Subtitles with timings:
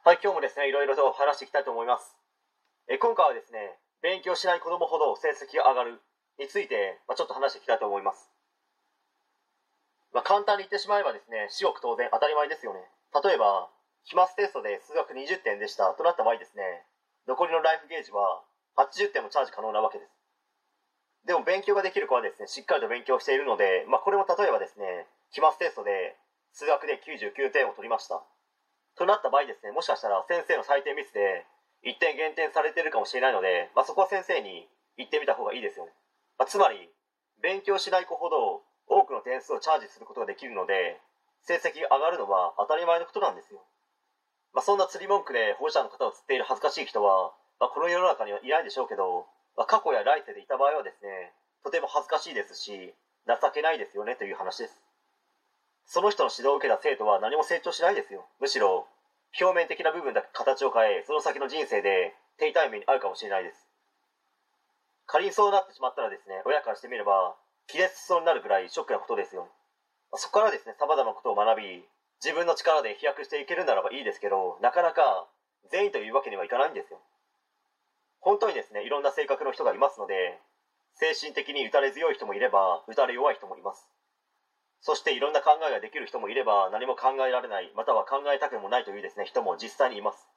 [0.00, 2.16] はい、今日もですね、いろいろと話していきたいと思います。
[2.88, 6.00] え今回はですね、勉強しない子供ほど成績が上がる
[6.40, 8.32] について、まあ、ちょっと話していきたいと思います。
[10.16, 12.80] まあ、簡単に言ってしまえばですね、至極当然当たり前ですよね。
[13.12, 13.68] 例えば、
[14.08, 16.64] 期末テストで数学20点でしたとなった場合ですね、
[17.28, 18.40] 残りのライフゲージは
[18.80, 20.16] 80点もチャージ可能なわけです。
[21.28, 26.16] でも勉強ができる子はですね、しっかりと勉強しているので、まあ、これも例えばですね、期末テストで
[26.56, 28.24] 数学で99点を取りました。
[29.00, 31.48] となった場合ですね、もしかしたら先生の採点ミスで
[31.88, 34.68] 1点減点されてるかもしれないので、まあ、そこは先生に
[35.00, 35.96] 言ってみた方がいいですよね。
[36.36, 36.92] まあ、つまり、
[37.40, 41.00] 勉強しない子ほど多くの点数をチャージすることができるので、
[41.48, 43.64] 成績が上がるのは当たり前のことなんですよ。
[44.52, 49.24] まあ、そんな釣り文句で保護者の方を釣っている恥ずかしい人は、ま、この世の中にはいないでしょうけど、
[49.56, 51.32] まあ、過去や来世でいた場合はですね、
[51.64, 52.92] とても恥ずかしいですし、
[53.24, 54.76] 情けないですよねという話です。
[55.86, 58.28] その人の指導を受けた生徒は何も成長しないですよ。
[58.38, 58.86] むしろ、
[59.38, 63.68] 表面的な部分だけ形を変え、その先の人生で手痛い目に遭うかもしれないです。
[65.06, 69.48] 仮にそうなってしまったらですね、親からしてみれば、気絶しそうになるぐらいショックなことですよ。
[70.14, 71.84] そこからですね、様々なことを学び、
[72.22, 75.28] 自分の力で飛躍していけるならばいいですけど、なかなか
[75.70, 77.00] 全員というわけにはいかないんですよ。
[78.20, 80.38] 本当にですね、いろんな性格の人がいますので、
[80.94, 83.88] 精神的に打たれ強い人もいれば、打たれ弱い人もいます。
[84.80, 90.28] そしていろんな考えができる人もいれば、何も考えられない、または考えたくもないというですね、人も実際にいます。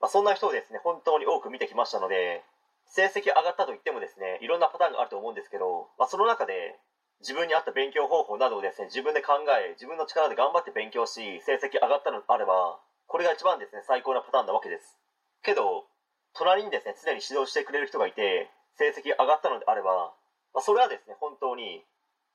[0.00, 2.44] まあ、そんな人をですね、本当に多く見てきましたので、
[2.86, 6.78] 成績上がったと言ってもですね、いろんなパターンがあると思うんですけど、まあ、その中で、
[7.20, 14.98] 自分に合った勉強方法などをですね、自分で考え、自分の力で頑張って勉強し、成績上がったのであれば、これが一番ですね、最高なパターンなわけです。
[15.42, 15.86] けど、
[16.34, 20.12] 隣にですね、常に指導してくれる人がいて、成績上がったのであれば、
[20.52, 21.84] まあ、それはですね、本当に、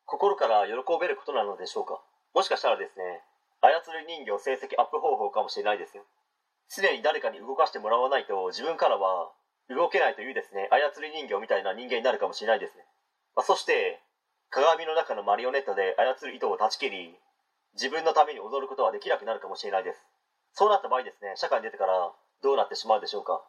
[0.09, 2.01] 心から喜べることなのでしょうか？
[2.33, 3.21] もしかしたらですね、
[3.61, 6.03] 操る人形成績アップ方法かもしれないですよ。
[6.73, 9.29] 常に誰かに動かしてもらわないと、自分からは
[9.69, 12.85] 動けないというですね、操り人形みたいな人間になるかもしれないですね。
[13.35, 14.01] まあ、そして、
[14.49, 17.15] 鏡の中のマリオネットで操る糸を断ち切り、
[17.73, 20.01] 自分のために踊ることはできなくなるかもしれないです。
[20.53, 23.41] そうなった場合ですね、社会に出てからどうなってしまうでしょうか？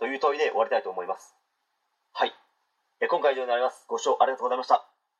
[0.00, 1.36] という問いで終わりたいと思います。
[2.12, 2.32] はい。
[3.08, 3.84] 今回以上になります。
[3.86, 4.84] ご視聴ありがとうございました。